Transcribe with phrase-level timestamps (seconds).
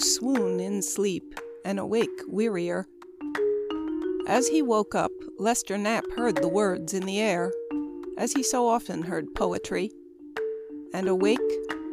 [0.00, 2.86] swoon in sleep and awake wearier.
[4.28, 7.52] As he woke up, Lester Knapp heard the words in the air,
[8.18, 9.90] as he so often heard poetry,
[10.92, 11.38] and awake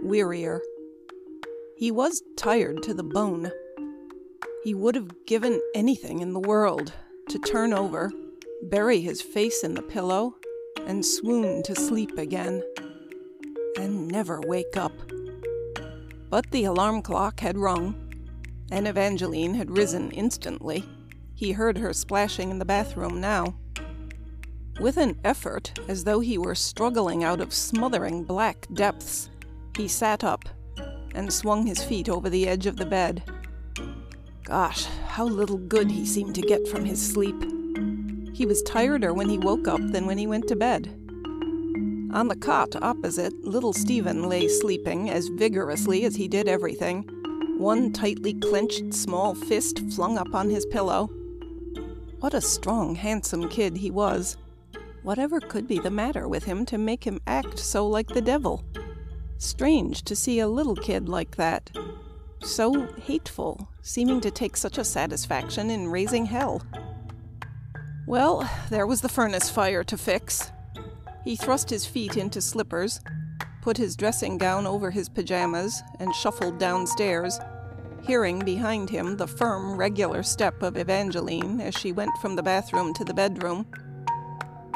[0.04, 0.60] wearier.
[1.76, 3.52] He was tired to the bone.
[4.64, 6.94] He would have given anything in the world
[7.30, 8.12] to turn over,
[8.64, 10.36] bury his face in the pillow,
[10.86, 12.64] and swoon to sleep again,
[13.78, 14.94] and never wake up.
[16.30, 17.96] But the alarm clock had rung,
[18.72, 20.84] and Evangeline had risen instantly.
[21.36, 23.56] He heard her splashing in the bathroom now.
[24.80, 29.30] With an effort, as though he were struggling out of smothering black depths,
[29.78, 30.50] he sat up
[31.14, 33.24] and swung his feet over the edge of the bed.
[34.44, 37.36] Gosh, how little good he seemed to get from his sleep.
[38.34, 40.88] He was tireder when he woke up than when he went to bed.
[42.14, 47.10] On the cot opposite, little Stephen lay sleeping as vigorously as he did everything,
[47.58, 51.10] one tightly clenched small fist flung up on his pillow.
[52.20, 54.38] What a strong, handsome kid he was.
[55.04, 58.64] Whatever could be the matter with him to make him act so like the devil?
[59.38, 61.70] Strange to see a little kid like that.
[62.42, 66.62] So hateful, seeming to take such a satisfaction in raising hell.
[68.08, 70.52] Well, there was the furnace fire to fix.
[71.24, 73.00] He thrust his feet into slippers,
[73.64, 77.40] put his dressing gown over his pajamas, and shuffled downstairs,
[78.06, 82.94] hearing behind him the firm, regular step of Evangeline as she went from the bathroom
[82.94, 83.66] to the bedroom.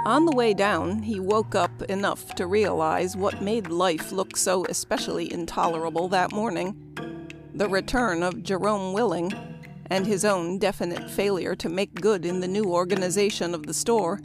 [0.06, 4.66] On the way down, he woke up enough to realize what made life look so
[4.68, 6.82] especially intolerable that morning
[7.54, 9.34] the return of Jerome Willing
[9.90, 14.22] and his own definite failure to make good in the new organization of the store.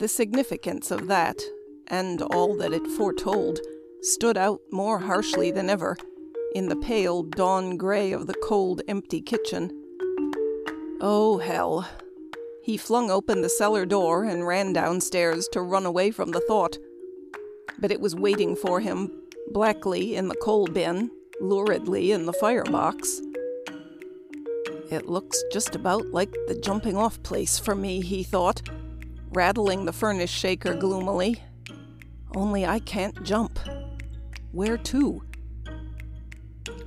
[0.00, 1.42] The significance of that,
[1.88, 3.60] and all that it foretold,
[4.00, 5.94] stood out more harshly than ever
[6.54, 9.70] in the pale dawn gray of the cold, empty kitchen.
[11.02, 11.86] Oh, hell.
[12.62, 16.78] He flung open the cellar door and ran downstairs to run away from the thought.
[17.78, 19.12] But it was waiting for him,
[19.50, 21.10] blackly in the coal bin,
[21.42, 23.20] luridly in the firebox.
[24.90, 28.62] It looks just about like the jumping off place for me, he thought,
[29.32, 31.42] rattling the furnace shaker gloomily.
[32.34, 33.58] Only I can't jump.
[34.52, 35.22] Where to?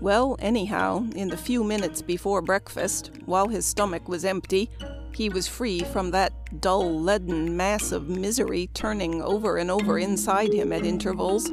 [0.01, 4.69] Well, anyhow, in the few minutes before breakfast, while his stomach was empty,
[5.15, 10.53] he was free from that dull, leaden mass of misery turning over and over inside
[10.53, 11.49] him at intervals,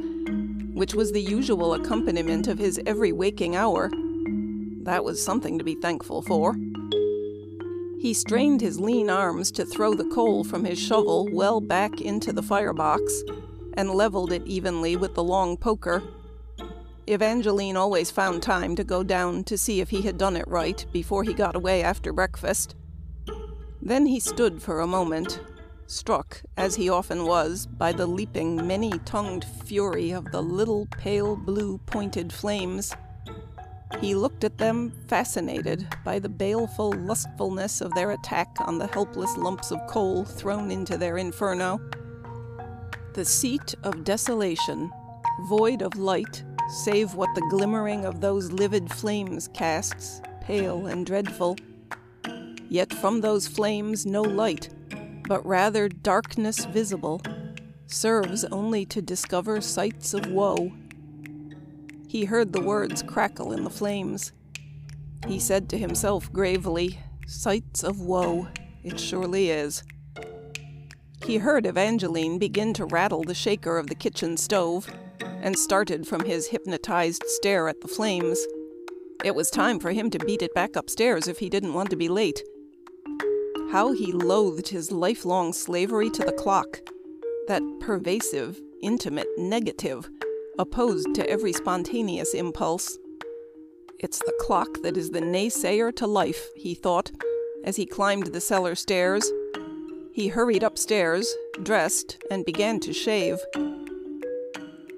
[0.73, 3.89] which was the usual accompaniment of his every waking hour.
[4.83, 6.55] That was something to be thankful for.
[8.01, 12.33] He strained his lean arms to throw the coal from his shovel well back into
[12.33, 13.23] the firebox
[13.75, 16.01] and leveled it evenly with the long poker.
[17.05, 20.83] Evangeline always found time to go down to see if he had done it right
[20.91, 22.73] before he got away after breakfast.
[23.79, 25.39] Then he stood for a moment,
[25.85, 31.35] struck, as he often was, by the leaping, many tongued fury of the little pale
[31.35, 32.95] blue pointed flames.
[33.99, 39.35] He looked at them, fascinated by the baleful lustfulness of their attack on the helpless
[39.37, 41.79] lumps of coal thrown into their inferno.
[43.13, 44.91] The seat of desolation,
[45.47, 46.43] void of light,
[46.83, 51.57] save what the glimmering of those livid flames casts, pale and dreadful
[52.71, 54.69] Yet from those flames no light,
[55.27, 57.21] but rather darkness visible,
[57.85, 60.71] serves only to discover sights of woe.
[62.11, 64.33] He heard the words crackle in the flames.
[65.27, 68.49] He said to himself gravely, Sights of woe,
[68.83, 69.81] it surely is.
[71.23, 76.25] He heard Evangeline begin to rattle the shaker of the kitchen stove, and started from
[76.25, 78.45] his hypnotized stare at the flames.
[79.23, 81.95] It was time for him to beat it back upstairs if he didn't want to
[81.95, 82.43] be late.
[83.71, 86.81] How he loathed his lifelong slavery to the clock,
[87.47, 90.09] that pervasive, intimate negative,
[90.59, 92.97] opposed to every spontaneous impulse.
[93.99, 97.11] It's the clock that is the naysayer to life, he thought,
[97.63, 99.31] as he climbed the cellar stairs.
[100.13, 103.39] He hurried upstairs, dressed, and began to shave.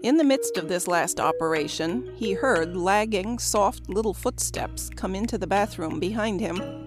[0.02, 5.38] In the midst of this last operation, he heard lagging, soft little footsteps come into
[5.38, 6.84] the bathroom behind him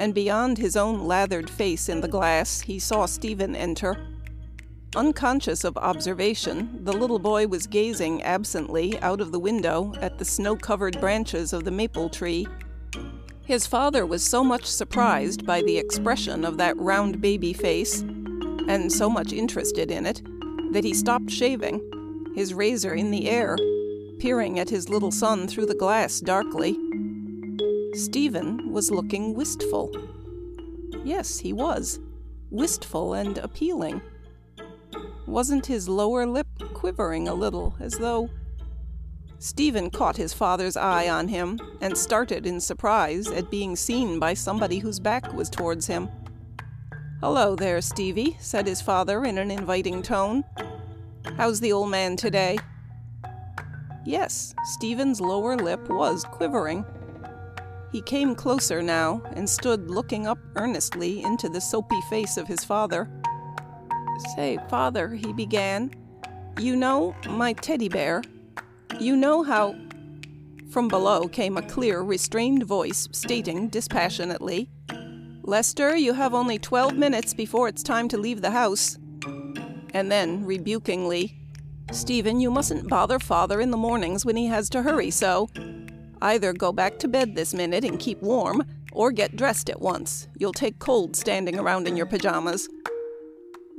[0.00, 3.98] and beyond his own lathered face in the glass, he saw Stephen enter.
[4.96, 10.24] Unconscious of observation, the little boy was gazing absently out of the window at the
[10.24, 12.44] snow covered branches of the maple tree.
[13.44, 18.90] His father was so much surprised by the expression of that round baby face and
[18.90, 20.22] so much interested in it
[20.72, 23.56] that he stopped shaving, his razor in the air,
[24.18, 26.76] peering at his little son through the glass darkly.
[27.94, 29.92] Stephen was looking wistful.
[31.04, 32.00] Yes, he was.
[32.50, 34.00] Wistful and appealing.
[35.30, 38.28] Wasn't his lower lip quivering a little, as though.
[39.38, 44.34] Stephen caught his father's eye on him and started in surprise at being seen by
[44.34, 46.08] somebody whose back was towards him.
[47.20, 50.42] Hello there, Stevie, said his father in an inviting tone.
[51.36, 52.58] How's the old man today?
[54.04, 56.84] Yes, Stephen's lower lip was quivering.
[57.92, 62.64] He came closer now and stood looking up earnestly into the soapy face of his
[62.64, 63.08] father.
[64.34, 65.90] Say, father, he began,
[66.58, 68.22] you know, my teddy bear,
[68.98, 69.74] you know how.
[70.70, 74.70] From below came a clear, restrained voice stating dispassionately,
[75.42, 78.98] Lester, you have only 12 minutes before it's time to leave the house.
[79.92, 81.36] And then, rebukingly,
[81.90, 85.48] Stephen, you mustn't bother father in the mornings when he has to hurry so.
[86.22, 88.62] Either go back to bed this minute and keep warm,
[88.92, 90.28] or get dressed at once.
[90.38, 92.68] You'll take cold standing around in your pajamas.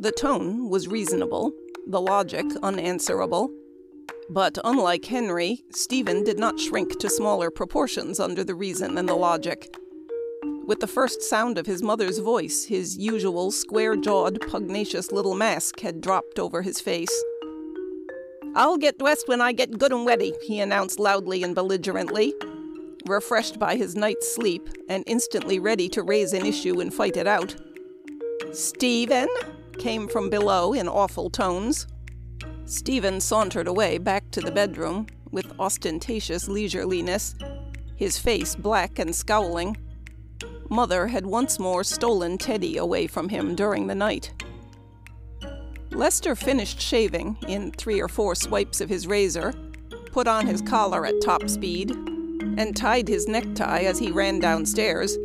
[0.02, 1.54] The tone was reasonable,
[1.86, 3.52] the logic unanswerable.
[4.32, 9.14] But unlike Henry, Stephen did not shrink to smaller proportions under the reason and the
[9.14, 9.78] logic.
[10.66, 15.82] With the first sound of his mother's voice, his usual square jawed, pugnacious little mask
[15.82, 17.24] had dropped over his face.
[18.56, 22.34] I'll get dressed when I get good and ready, he announced loudly and belligerently.
[23.06, 27.28] Refreshed by his night's sleep and instantly ready to raise an issue and fight it
[27.28, 27.56] out.
[28.52, 29.28] Stephen?
[29.78, 31.88] Came from below in awful tones.
[32.66, 37.36] Stephen sauntered away back to the bedroom with ostentatious leisureliness,
[37.96, 39.78] his face black and scowling.
[40.70, 44.32] Mother had once more stolen Teddy away from him during the night.
[45.92, 49.54] Lester finished shaving in three or four swipes of his razor,
[50.12, 51.92] put on his collar at top speed,
[52.58, 55.18] and tied his necktie as he ran downstairs,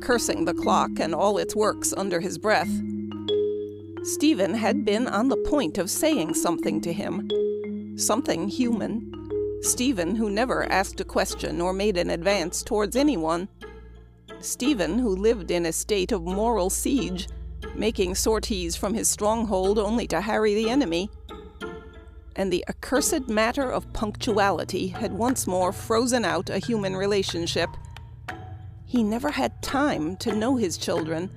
[0.00, 2.70] cursing the clock and all its works under his breath.
[4.04, 9.10] Stephen had been on the point of saying something to him, something human.
[9.62, 13.48] Stephen, who never asked a question or made an advance towards anyone.
[14.40, 17.28] Stephen, who lived in a state of moral siege
[17.74, 21.10] making sorties from his stronghold only to harry the enemy.
[22.36, 27.70] And the accursed matter of punctuality had once more frozen out a human relationship.
[28.84, 31.30] He never had time to know his children,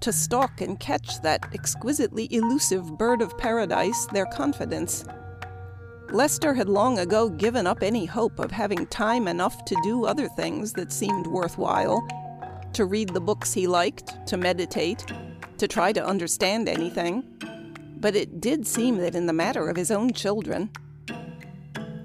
[0.00, 5.04] to stalk and catch that exquisitely elusive bird of paradise, their confidence.
[6.10, 10.28] Lester had long ago given up any hope of having time enough to do other
[10.28, 12.06] things that seemed worthwhile
[12.72, 15.04] to read the books he liked, to meditate,
[15.58, 17.24] to try to understand anything,
[17.98, 20.70] but it did seem that in the matter of his own children.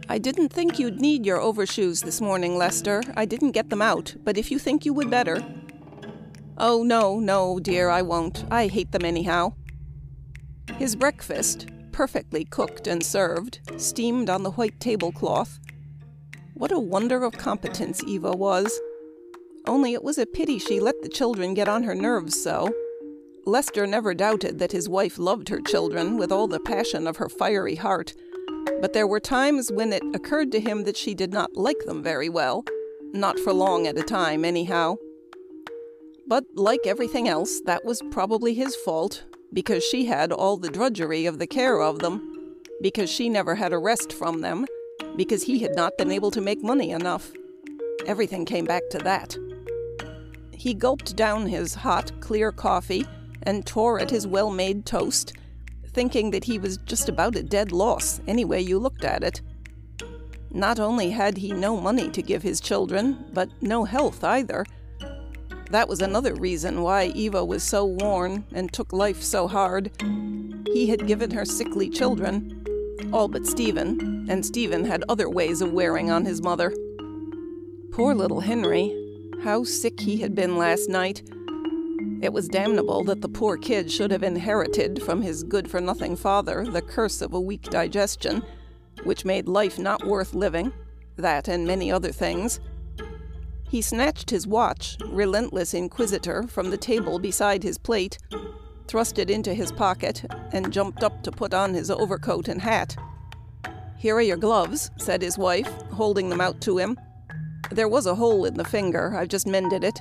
[0.09, 3.01] I didn't think you'd need your overshoes this morning, Lester.
[3.15, 5.43] I didn't get them out, but if you think you would better.
[6.57, 8.45] Oh, no, no, dear, I won't.
[8.51, 9.53] I hate them anyhow.
[10.77, 15.59] His breakfast, perfectly cooked and served, steamed on the white tablecloth.
[16.53, 18.79] What a wonder of competence Eva was.
[19.65, 22.71] Only it was a pity she let the children get on her nerves so.
[23.45, 27.29] Lester never doubted that his wife loved her children with all the passion of her
[27.29, 28.13] fiery heart,
[28.79, 32.03] but there were times when it occurred to him that she did not like them
[32.03, 32.63] very well,
[33.13, 34.95] not for long at a time, anyhow.
[36.27, 41.25] But like everything else, that was probably his fault, because she had all the drudgery
[41.25, 44.65] of the care of them, because she never had a rest from them,
[45.15, 47.31] because he had not been able to make money enough.
[48.05, 49.37] Everything came back to that.
[50.51, 53.05] He gulped down his hot, clear coffee
[53.43, 55.33] and tore at his well made toast,
[55.87, 59.41] thinking that he was just about a dead loss any way you looked at it.
[60.51, 64.65] Not only had he no money to give his children, but no health either.
[65.71, 69.91] That was another reason why Eva was so worn and took life so hard.
[70.71, 72.65] He had given her sickly children,
[73.11, 76.73] all but Stephen, and Stephen had other ways of wearing on his mother.
[77.91, 78.91] Poor little Henry,
[79.43, 81.21] how sick he had been last night,
[82.23, 86.15] it was damnable that the poor kid should have inherited from his good for nothing
[86.15, 88.41] father the curse of a weak digestion,
[89.03, 90.71] which made life not worth living,
[91.17, 92.61] that and many other things.
[93.73, 98.19] He snatched his watch, relentless inquisitor, from the table beside his plate,
[98.87, 102.95] thrust it into his pocket, and jumped up to put on his overcoat and hat.
[103.97, 106.99] Here are your gloves, said his wife, holding them out to him.
[107.71, 109.99] There was a hole in the finger, I've just mended it.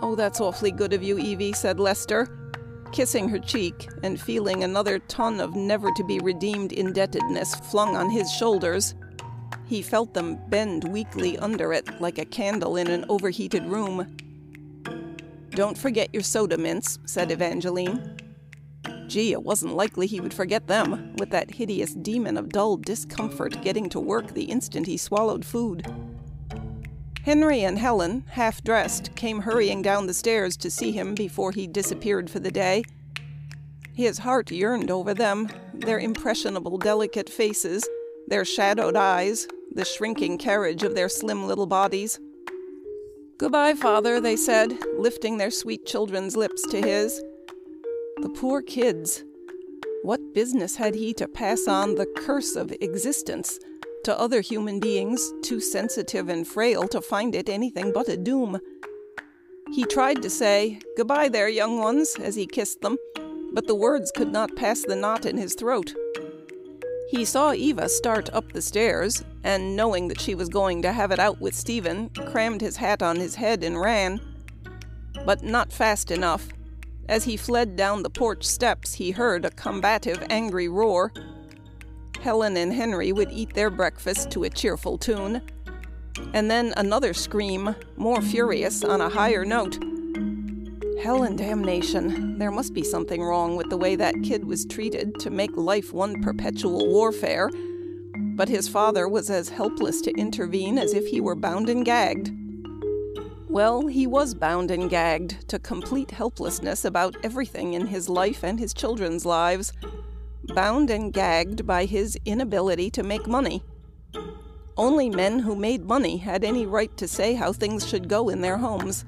[0.00, 2.28] Oh, that's awfully good of you, Evie, said Lester.
[2.92, 8.08] kissing her cheek and feeling another ton of never to be redeemed indebtedness flung on
[8.08, 8.94] his shoulders.
[9.66, 14.16] He felt them bend weakly under it like a candle in an overheated room.
[15.50, 18.16] Don't forget your soda mints, said Evangeline.
[19.06, 23.60] Gee, it wasn't likely he would forget them, with that hideous demon of dull discomfort
[23.62, 25.86] getting to work the instant he swallowed food.
[27.24, 31.66] Henry and Helen, half dressed, came hurrying down the stairs to see him before he
[31.66, 32.82] disappeared for the day.
[33.94, 37.86] His heart yearned over them, their impressionable, delicate faces,
[38.28, 42.18] their shadowed eyes, the shrinking carriage of their slim little bodies.
[43.38, 47.20] Goodbye, father, they said, lifting their sweet children's lips to his.
[48.18, 49.24] The poor kids.
[50.02, 53.58] What business had he to pass on the curse of existence
[54.04, 58.60] to other human beings too sensitive and frail to find it anything but a doom?
[59.72, 62.98] He tried to say, Goodbye there, young ones, as he kissed them,
[63.52, 65.94] but the words could not pass the knot in his throat.
[67.12, 71.10] He saw Eva start up the stairs, and knowing that she was going to have
[71.10, 74.18] it out with Stephen, crammed his hat on his head and ran.
[75.26, 76.48] But not fast enough.
[77.10, 81.12] As he fled down the porch steps, he heard a combative, angry roar.
[82.22, 85.42] Helen and Henry would eat their breakfast to a cheerful tune.
[86.32, 89.78] And then another scream, more furious, on a higher note.
[91.02, 92.38] Hell and damnation.
[92.38, 95.92] There must be something wrong with the way that kid was treated to make life
[95.92, 97.50] one perpetual warfare.
[98.36, 102.30] But his father was as helpless to intervene as if he were bound and gagged.
[103.48, 108.60] Well, he was bound and gagged to complete helplessness about everything in his life and
[108.60, 109.72] his children's lives.
[110.54, 113.64] Bound and gagged by his inability to make money.
[114.76, 118.40] Only men who made money had any right to say how things should go in
[118.40, 119.04] their homes.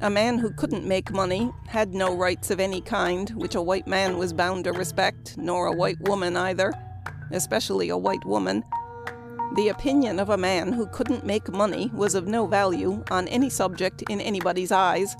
[0.00, 3.88] A man who couldn't make money had no rights of any kind which a white
[3.88, 6.72] man was bound to respect, nor a white woman either,
[7.32, 8.62] especially a white woman.
[9.56, 13.50] The opinion of a man who couldn't make money was of no value on any
[13.50, 15.16] subject in anybody's eyes.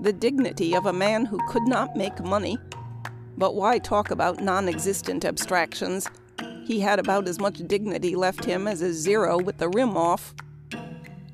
[0.00, 2.56] The dignity of a man who could not make money.
[3.36, 6.08] But why talk about non existent abstractions?
[6.64, 10.34] He had about as much dignity left him as a zero with the rim off.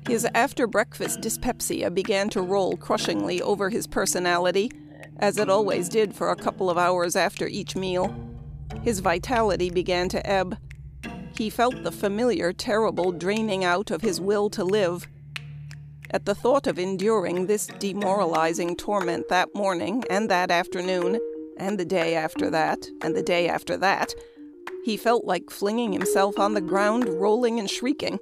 [0.07, 4.71] His after breakfast dyspepsia began to roll crushingly over his personality,
[5.17, 8.15] as it always did for a couple of hours after each meal.
[8.83, 10.57] His vitality began to ebb.
[11.35, 15.07] He felt the familiar, terrible draining out of his will to live.
[16.11, 21.19] At the thought of enduring this demoralizing torment that morning and that afternoon,
[21.57, 24.13] and the day after that, and the day after that,
[24.83, 28.19] he felt like flinging himself on the ground, rolling and shrieking.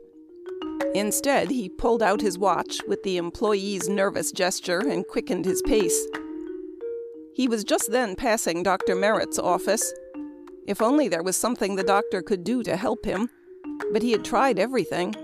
[0.96, 6.08] Instead, he pulled out his watch with the employee's nervous gesture and quickened his pace.
[7.36, 8.96] He was just then passing Dr.
[8.96, 9.94] Merritt's office
[10.65, 13.30] if only there was something the doctor could do to help him.
[13.92, 15.15] But he had tried everything.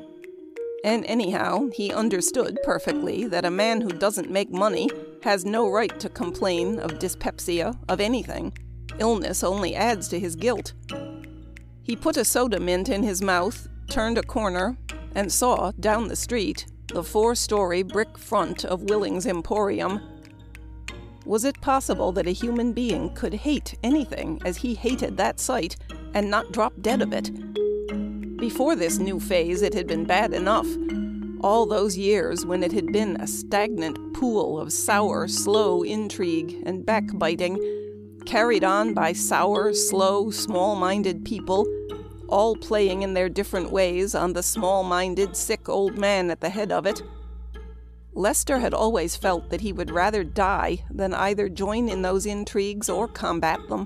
[0.83, 4.89] And anyhow, he understood perfectly that a man who doesn't make money
[5.23, 8.53] has no right to complain of dyspepsia, of anything.
[8.97, 10.73] Illness only adds to his guilt.
[11.83, 14.77] He put a soda mint in his mouth, turned a corner,
[15.15, 20.01] and saw, down the street, the four story brick front of Willing's Emporium
[21.29, 25.75] was it possible that a human being could hate anything as he hated that sight
[26.15, 27.29] and not drop dead of it?
[28.37, 30.65] Before this new phase, it had been bad enough.
[31.41, 36.83] All those years when it had been a stagnant pool of sour, slow intrigue and
[36.83, 37.59] backbiting,
[38.25, 41.63] carried on by sour, slow, small minded people,
[42.29, 46.49] all playing in their different ways on the small minded, sick old man at the
[46.49, 47.01] head of it.
[48.13, 52.89] Lester had always felt that he would rather die than either join in those intrigues
[52.89, 53.85] or combat them.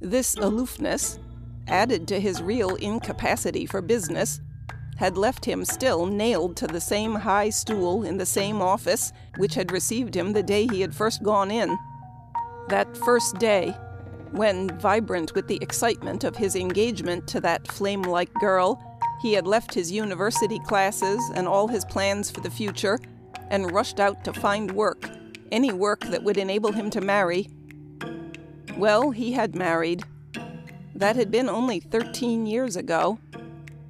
[0.00, 1.18] This aloofness,
[1.66, 4.40] added to his real incapacity for business,
[4.96, 9.54] had left him still nailed to the same high stool in the same office which
[9.54, 11.76] had received him the day he had first gone in.
[12.68, 13.74] That first day,
[14.34, 18.82] when, vibrant with the excitement of his engagement to that flame like girl,
[19.22, 22.98] he had left his university classes and all his plans for the future
[23.50, 25.08] and rushed out to find work,
[25.52, 27.48] any work that would enable him to marry.
[28.76, 30.02] Well, he had married.
[30.96, 33.18] That had been only 13 years ago.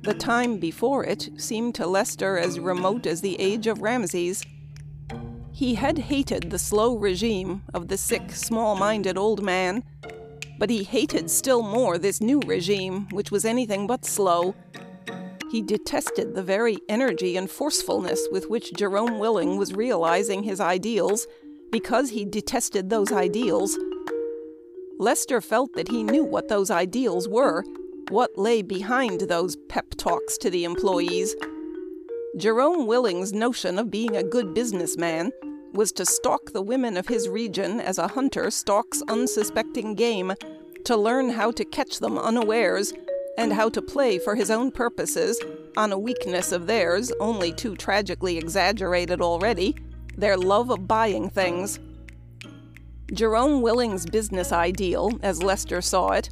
[0.02, 4.44] The time before it seemed to Lester as remote as the age of Ramses.
[5.52, 9.84] He had hated the slow regime of the sick, small minded old man,
[10.58, 14.54] but he hated still more this new regime, which was anything but slow
[15.54, 21.28] he detested the very energy and forcefulness with which Jerome Willing was realizing his ideals
[21.70, 23.78] because he detested those ideals.
[24.98, 27.62] Lester felt that he knew what those ideals were,
[28.08, 31.36] what lay behind those pep talks to the employees.
[32.36, 35.30] Jerome Willing's notion of being a good businessman
[35.74, 40.32] was to stalk the women of his region as a hunter stalks unsuspecting game,
[40.84, 42.92] to learn how to catch them unawares,
[43.36, 45.40] and how to play for his own purposes
[45.76, 49.74] on a weakness of theirs, only too tragically exaggerated already
[50.16, 51.80] their love of buying things.
[53.12, 56.30] Jerome Willing's business ideal, as Lester saw it,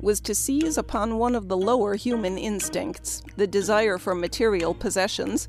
[0.00, 5.48] was to seize upon one of the lower human instincts, the desire for material possessions,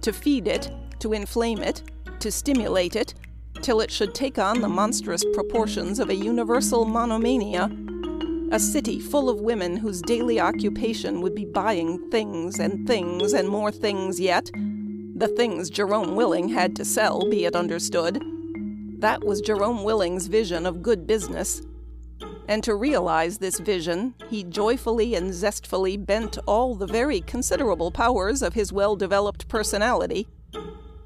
[0.00, 1.82] to feed it, to inflame it,
[2.20, 3.14] to stimulate it,
[3.62, 7.70] till it should take on the monstrous proportions of a universal monomania.
[8.50, 13.48] A city full of women whose daily occupation would be buying things and things and
[13.48, 14.50] more things yet.
[15.16, 18.22] The things Jerome Willing had to sell, be it understood.
[19.00, 21.60] That was Jerome Willing's vision of good business.
[22.48, 28.42] And to realize this vision, he joyfully and zestfully bent all the very considerable powers
[28.42, 30.26] of his well developed personality.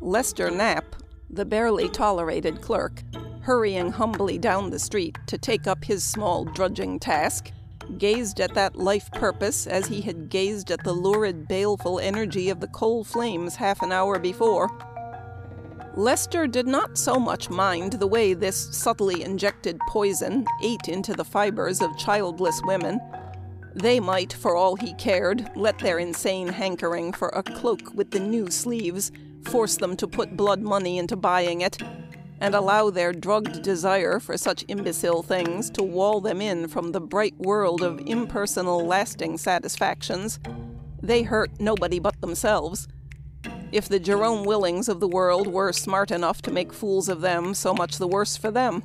[0.01, 1.02] Lester Knapp,
[1.33, 3.03] the barely tolerated clerk,
[3.41, 7.51] hurrying humbly down the street to take up his small drudging task,
[7.99, 12.61] gazed at that life purpose as he had gazed at the lurid, baleful energy of
[12.61, 14.71] the coal flames half an hour before.
[15.95, 21.25] Lester did not so much mind the way this subtly injected poison ate into the
[21.25, 23.01] fibers of childless women.
[23.75, 28.21] They might, for all he cared, let their insane hankering for a cloak with the
[28.21, 29.13] new sleeves
[29.45, 31.79] force them to put blood money into buying it,
[32.41, 37.01] and allow their drugged desire for such imbecile things to wall them in from the
[37.01, 40.41] bright world of impersonal, lasting satisfactions.
[41.01, 42.89] They hurt nobody but themselves.
[43.71, 47.55] If the Jerome Willings of the world were smart enough to make fools of them,
[47.55, 48.83] so much the worse for them.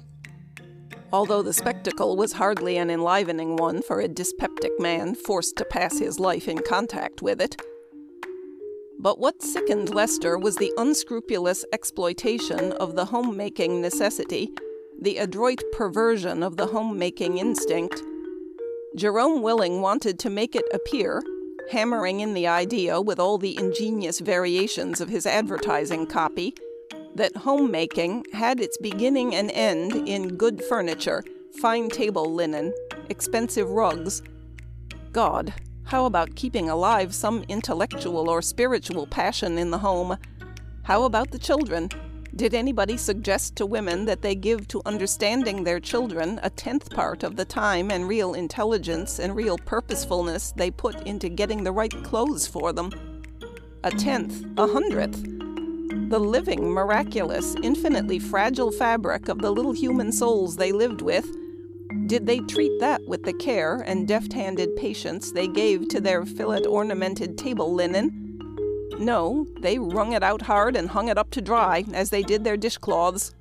[1.11, 5.99] Although the spectacle was hardly an enlivening one for a dyspeptic man forced to pass
[5.99, 7.59] his life in contact with it.
[8.99, 14.51] But what sickened Lester was the unscrupulous exploitation of the homemaking necessity,
[14.99, 18.01] the adroit perversion of the homemaking instinct.
[18.95, 21.21] Jerome Willing wanted to make it appear
[21.71, 26.55] hammering in the idea with all the ingenious variations of his advertising copy
[27.15, 31.23] that homemaking had its beginning and end in good furniture,
[31.61, 32.73] fine table linen,
[33.09, 34.21] expensive rugs.
[35.11, 35.53] God,
[35.87, 40.17] how about keeping alive some intellectual or spiritual passion in the home?
[40.83, 41.89] How about the children?
[42.35, 47.23] Did anybody suggest to women that they give to understanding their children a tenth part
[47.23, 52.03] of the time and real intelligence and real purposefulness they put into getting the right
[52.03, 52.91] clothes for them?
[53.85, 55.23] A tenth, a hundredth.
[56.09, 61.25] The living, miraculous, infinitely fragile fabric of the little human souls they lived with.
[62.07, 66.25] Did they treat that with the care and deft handed patience they gave to their
[66.25, 68.39] fillet ornamented table linen?
[68.97, 72.45] No, they wrung it out hard and hung it up to dry, as they did
[72.45, 73.35] their dishcloths.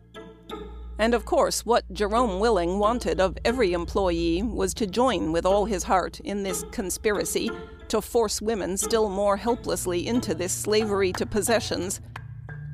[0.98, 5.66] And of course, what Jerome Willing wanted of every employee was to join with all
[5.66, 7.48] his heart in this conspiracy
[7.86, 12.00] to force women still more helplessly into this slavery to possessions.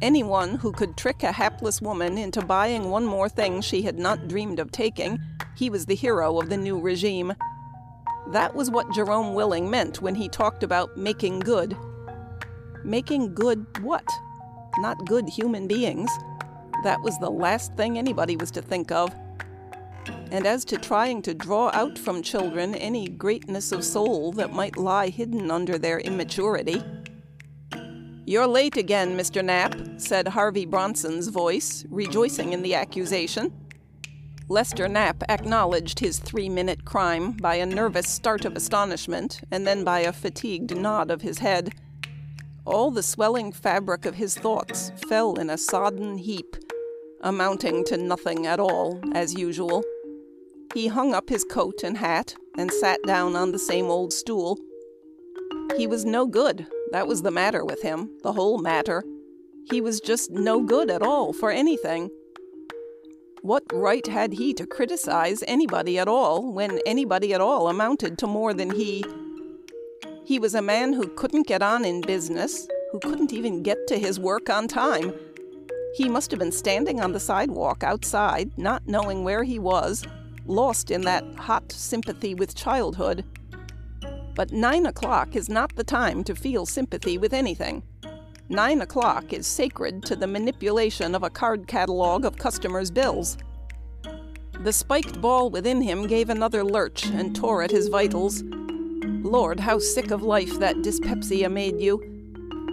[0.01, 4.27] Anyone who could trick a hapless woman into buying one more thing she had not
[4.27, 5.21] dreamed of taking,
[5.57, 7.35] he was the hero of the new regime.
[8.29, 11.77] That was what Jerome Willing meant when he talked about making good
[12.85, 14.07] Making good what?
[14.79, 16.11] Not good human beings.
[16.83, 19.15] That was the last thing anybody was to think of.
[20.33, 24.77] And as to trying to draw out from children any greatness of soul that might
[24.77, 26.83] lie hidden under their immaturity.
[28.25, 29.45] You're late again, Mr.
[29.45, 33.53] Knapp, said Harvey Bronson's voice, rejoicing in the accusation.
[34.49, 39.85] Lester Knapp acknowledged his three minute crime by a nervous start of astonishment and then
[39.85, 41.73] by a fatigued nod of his head.
[42.65, 46.57] All the swelling fabric of his thoughts fell in a sodden heap,
[47.21, 49.83] amounting to nothing at all, as usual.
[50.75, 54.59] He hung up his coat and hat and sat down on the same old stool.
[55.77, 56.67] He was no good.
[56.93, 59.03] That was the matter with him, the whole matter.
[59.71, 62.11] He was just no good at all for anything.
[63.43, 68.29] What right had he to criticize anybody at all when anybody at all amounted to
[68.29, 69.05] more than he
[70.25, 73.99] he was a man who couldn't get on in business, who couldn't even get to
[73.99, 75.13] his work on time.
[75.97, 80.05] He must have been standing on the sidewalk outside, not knowing where he was,
[80.47, 83.25] lost in that hot sympathy with childhood.
[84.37, 87.83] But nine o'clock is not the time to feel sympathy with anything.
[88.53, 93.39] Nine o'clock is sacred to the manipulation of a card catalog of customers' bills.
[94.61, 98.43] The spiked ball within him gave another lurch and tore at his vitals.
[98.45, 102.03] Lord, how sick of life that dyspepsia made you.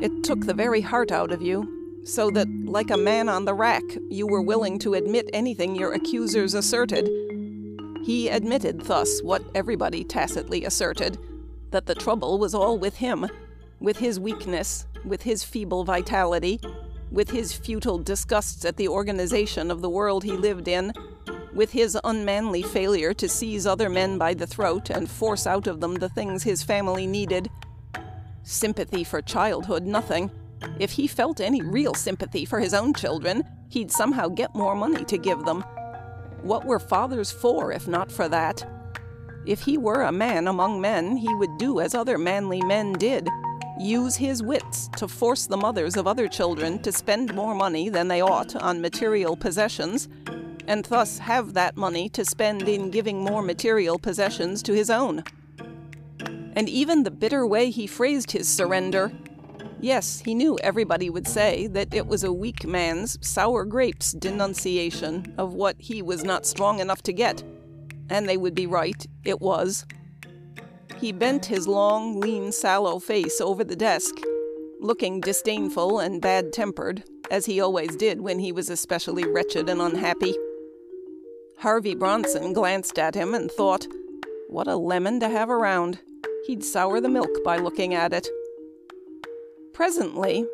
[0.01, 3.53] It took the very heart out of you, so that, like a man on the
[3.53, 7.07] rack, you were willing to admit anything your accusers asserted.
[8.03, 11.17] He admitted thus what everybody tacitly asserted
[11.71, 13.27] that the trouble was all with him,
[13.79, 16.59] with his weakness, with his feeble vitality,
[17.12, 20.93] with his futile disgusts at the organization of the world he lived in,
[21.53, 25.81] with his unmanly failure to seize other men by the throat and force out of
[25.81, 27.49] them the things his family needed.
[28.43, 30.31] Sympathy for childhood, nothing.
[30.79, 35.03] If he felt any real sympathy for his own children, he'd somehow get more money
[35.05, 35.62] to give them.
[36.41, 38.65] What were fathers for if not for that?
[39.45, 43.27] If he were a man among men, he would do as other manly men did
[43.79, 48.07] use his wits to force the mothers of other children to spend more money than
[48.07, 50.09] they ought on material possessions,
[50.67, 55.23] and thus have that money to spend in giving more material possessions to his own.
[56.55, 59.11] And even the bitter way he phrased his surrender
[59.81, 65.33] yes, he knew everybody would say that it was a weak man's sour grapes denunciation
[65.37, 67.43] of what he was not strong enough to get.
[68.09, 69.85] And they would be right, it was.
[70.99, 74.15] He bent his long, lean, sallow face over the desk,
[74.79, 79.81] looking disdainful and bad tempered, as he always did when he was especially wretched and
[79.81, 80.35] unhappy.
[81.59, 83.88] Harvey Bronson glanced at him and thought,
[84.49, 85.99] what a lemon to have around.
[86.47, 88.27] He'd sour the milk by looking at it.
[89.73, 90.45] Presently,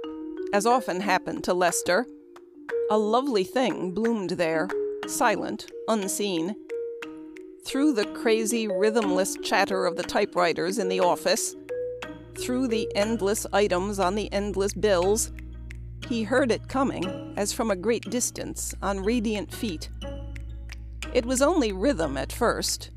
[0.53, 2.05] as often happened to Lester,
[2.91, 4.67] a lovely thing bloomed there,
[5.08, 6.55] silent, unseen.
[7.65, 11.56] Through the crazy, rhythmless chatter of the typewriters in the office,
[12.38, 15.32] through the endless items on the endless bills,
[16.08, 19.89] he heard it coming as from a great distance on radiant feet.
[21.12, 22.91] It was only rhythm at first,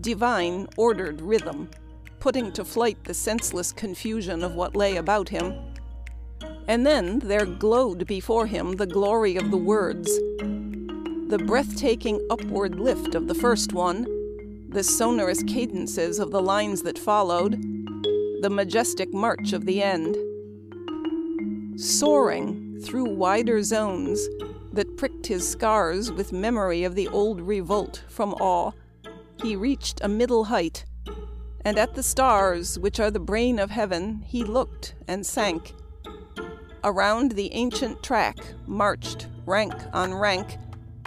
[0.00, 1.70] divine, ordered rhythm
[2.18, 5.54] putting to flight the senseless confusion of what lay about him.
[6.66, 10.10] And then there glowed before him the glory of the words,
[11.32, 14.06] the breathtaking upward lift of the first one,
[14.68, 17.52] the sonorous cadences of the lines that followed,
[18.42, 20.14] the majestic march of the end.
[21.80, 24.28] Soaring through wider zones
[24.74, 28.72] that pricked his scars with memory of the old revolt from awe,
[29.42, 30.84] he reached a middle height
[31.64, 35.72] and at the stars, which are the brain of heaven, he looked and sank.
[36.84, 40.58] Around the ancient track marched, rank on rank,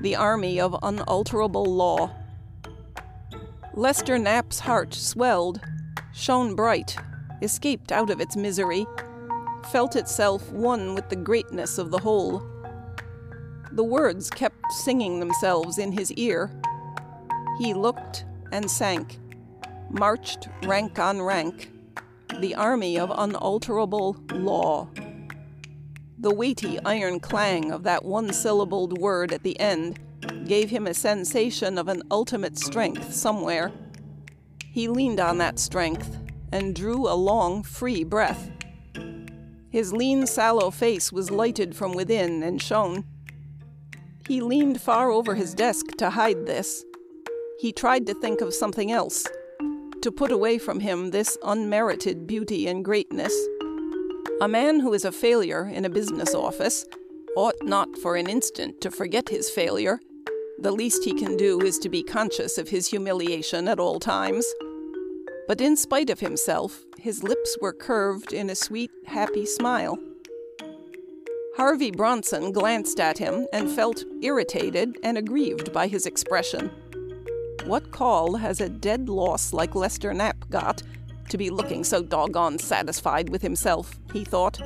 [0.06, 2.12] the army of unalterable law.
[3.74, 5.60] Lester Knapp's heart swelled,
[6.14, 6.96] shone bright,
[7.42, 8.86] escaped out of its misery,
[9.72, 12.46] felt itself one with the greatness of the whole.
[13.72, 16.52] The words kept singing themselves in his ear.
[17.58, 19.18] He looked and sank
[19.90, 21.72] marched rank on rank,
[22.40, 24.88] the army of unalterable law.
[26.18, 30.00] The weighty iron clang of that one syllabled word at the end
[30.46, 33.72] gave him a sensation of an ultimate strength somewhere.
[34.72, 36.18] He leaned on that strength
[36.52, 38.50] and drew a long, free breath.
[39.70, 43.04] His lean, sallow face was lighted from within and shone.
[44.26, 46.86] He leaned far over his desk to hide this.
[47.60, 49.28] He tried to think of something else
[50.02, 53.36] to put away from him this unmerited beauty and greatness.
[54.42, 56.86] A man who is a failure in a business office
[57.38, 60.02] ought not for an instant to forget his failure.
[60.60, 64.46] The least he can do is to be conscious of his humiliation at all times.
[65.48, 69.98] But in spite of himself, his lips were curved in a sweet, happy smile.
[71.56, 76.72] Harvey Bronson glanced at him and felt irritated and aggrieved by his expression.
[77.64, 80.84] What call has a dead loss like Lester Knapp got
[81.30, 84.00] to be looking so doggone satisfied with himself?
[84.14, 84.62] he thought.